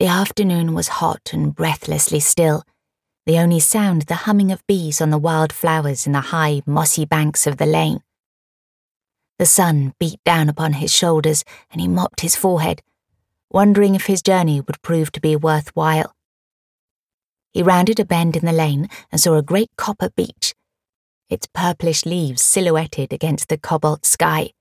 [0.00, 2.64] The afternoon was hot and breathlessly still,
[3.26, 7.04] the only sound the humming of bees on the wild flowers in the high, mossy
[7.04, 8.00] banks of the lane.
[9.38, 12.80] The sun beat down upon his shoulders and he mopped his forehead,
[13.50, 16.16] wondering if his journey would prove to be worthwhile.
[17.52, 20.54] He rounded a bend in the lane and saw a great copper beech,
[21.28, 24.52] its purplish leaves silhouetted against the cobalt sky.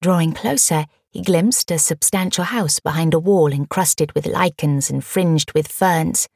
[0.00, 5.52] Drawing closer, he glimpsed a substantial house behind a wall encrusted with lichens and fringed
[5.52, 6.26] with ferns.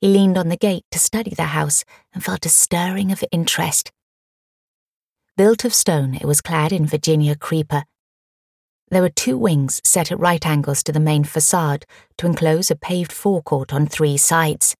[0.00, 3.90] He leaned on the gate to study the house and felt a stirring of interest.
[5.36, 7.84] Built of stone, it was clad in Virginia creeper.
[8.88, 11.86] There were two wings set at right angles to the main facade
[12.18, 14.76] to enclose a paved forecourt on three sides.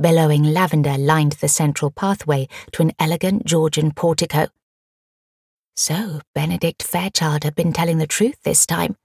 [0.00, 4.48] Billowing lavender lined the central pathway to an elegant Georgian portico.
[5.78, 8.96] So Benedict Fairchild had been telling the truth this time.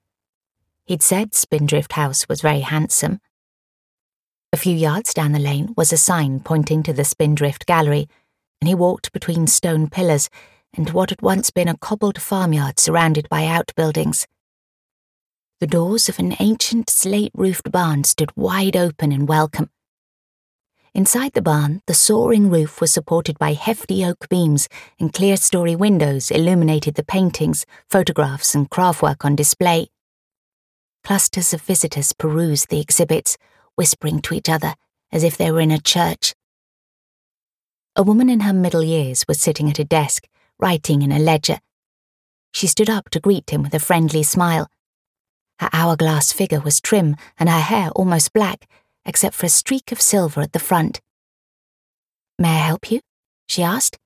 [0.85, 3.19] He'd said Spindrift House was very handsome.
[4.53, 8.07] A few yards down the lane was a sign pointing to the Spindrift Gallery,
[8.61, 10.29] and he walked between stone pillars
[10.73, 14.25] and what had once been a cobbled farmyard surrounded by outbuildings.
[15.59, 19.69] The doors of an ancient slate roofed barn stood wide open in welcome.
[20.93, 24.67] Inside the barn, the soaring roof was supported by hefty oak beams,
[24.99, 29.87] and clerestory windows illuminated the paintings, photographs, and craftwork on display.
[31.05, 33.37] Clusters of visitors perused the exhibits,
[33.75, 34.75] whispering to each other
[35.13, 36.33] as if they were in a church.
[37.95, 40.27] A woman in her middle years was sitting at a desk,
[40.59, 41.59] writing in a ledger.
[42.53, 44.69] She stood up to greet him with a friendly smile.
[45.59, 48.67] Her hourglass figure was trim and her hair almost black,
[49.05, 51.01] except for a streak of silver at the front.
[52.37, 53.01] May I help you?
[53.47, 53.97] she asked.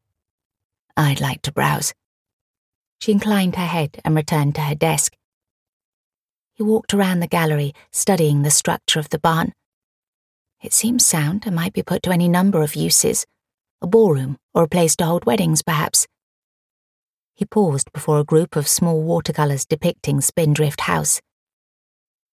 [0.98, 1.94] I'd like to browse.
[3.00, 5.14] She inclined her head and returned to her desk.
[6.54, 9.54] He walked around the gallery, studying the structure of the barn.
[10.64, 13.26] It seems sound and might be put to any number of uses
[13.82, 16.08] a ballroom or a place to hold weddings, perhaps.
[17.36, 21.22] He paused before a group of small watercolours depicting Spindrift House.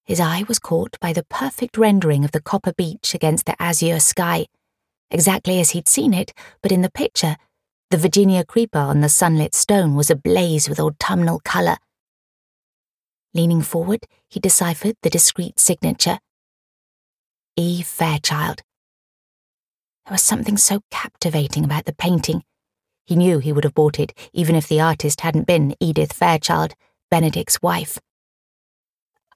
[0.05, 4.01] His eye was caught by the perfect rendering of the copper beech against the azure
[4.01, 4.47] sky,
[5.11, 6.33] exactly as he'd seen it,
[6.63, 7.37] but in the picture,
[7.91, 11.77] the Virginia creeper on the sunlit stone was ablaze with autumnal colour.
[13.35, 16.19] Leaning forward, he deciphered the discreet signature
[17.57, 17.83] E.
[17.83, 18.63] Fairchild.
[20.07, 22.43] There was something so captivating about the painting.
[23.05, 26.75] He knew he would have bought it even if the artist hadn't been Edith Fairchild,
[27.11, 27.99] Benedict's wife.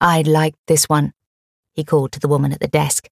[0.01, 1.13] I'd like this one,
[1.75, 3.09] he called to the woman at the desk.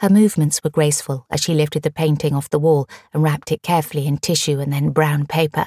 [0.00, 3.62] Her movements were graceful as she lifted the painting off the wall and wrapped it
[3.62, 5.66] carefully in tissue and then brown paper.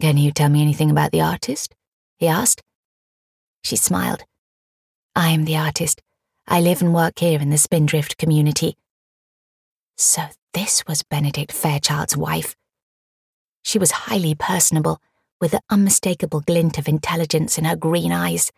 [0.00, 1.74] Can you tell me anything about the artist?
[2.18, 2.62] he asked.
[3.62, 4.24] She smiled.
[5.14, 6.02] I am the artist.
[6.46, 8.76] I live and work here in the Spindrift community.
[9.96, 12.54] So this was Benedict Fairchild's wife.
[13.62, 15.00] She was highly personable
[15.40, 18.52] with the unmistakable glint of intelligence in her green eyes,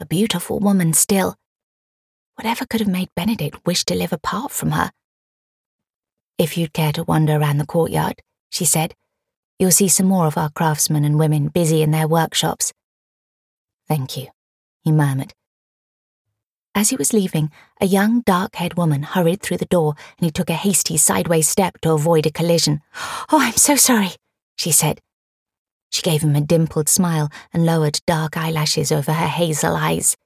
[0.00, 1.36] a beautiful woman still.
[2.36, 4.90] Whatever could have made Benedict wish to live apart from her?
[6.38, 8.94] If you'd care to wander around the courtyard, she said,
[9.58, 12.72] you'll see some more of our craftsmen and women busy in their workshops.
[13.86, 14.28] Thank you,
[14.82, 15.34] he murmured.
[16.74, 17.50] As he was leaving,
[17.80, 21.46] a young, dark haired woman hurried through the door and he took a hasty sideways
[21.46, 22.80] step to avoid a collision.
[23.30, 24.12] Oh, I'm so sorry,
[24.56, 24.98] she said,
[25.92, 30.16] she gave him a dimpled smile and lowered dark eyelashes over her hazel eyes.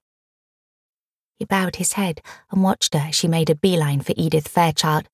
[1.38, 5.09] He bowed his head and watched her as she made a beeline for Edith Fairchild.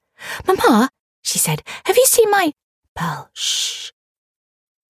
[0.46, 0.90] Mamma,
[1.22, 2.52] she said, have you seen my.
[2.94, 3.90] Pearl, shh.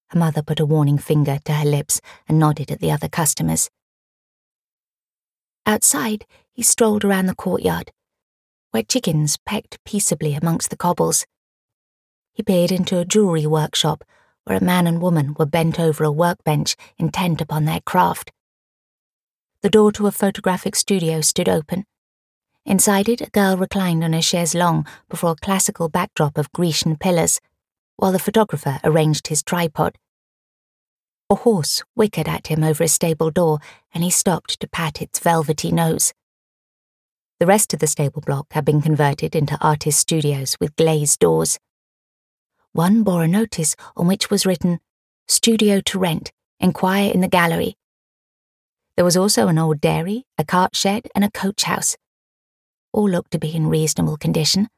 [0.09, 3.71] Her mother put a warning finger to her lips and nodded at the other customers.
[5.65, 7.93] Outside, he strolled around the courtyard,
[8.73, 11.25] where chickens pecked peaceably amongst the cobbles.
[12.33, 14.03] He peered into a jewellery workshop
[14.45, 18.33] where a man and woman were bent over a workbench intent upon their craft.
[19.63, 21.85] The door to a photographic studio stood open.
[22.65, 26.97] Inside it, a girl reclined on a chaise longue before a classical backdrop of Grecian
[26.97, 27.41] pillars,
[27.97, 29.97] while the photographer arranged his tripod.
[31.31, 33.59] A horse whickered at him over a stable door,
[33.95, 36.13] and he stopped to pat its velvety nose.
[37.41, 41.59] The rest of the stable block had been converted into artist studios with glazed doors.
[42.75, 44.81] One bore a notice on which was written,
[45.29, 47.77] Studio to rent, inquire in the gallery.
[48.97, 51.99] There was also an old dairy, a cart shed, and a coach house.
[52.91, 54.69] All looked to be in reasonable condition.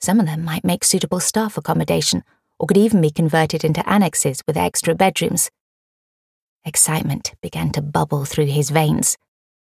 [0.00, 2.22] Some of them might make suitable staff accommodation,
[2.60, 5.50] or could even be converted into annexes with extra bedrooms.
[6.64, 9.16] Excitement began to bubble through his veins.